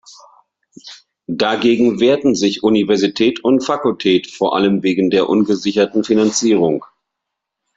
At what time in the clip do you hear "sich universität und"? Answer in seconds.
2.33-3.63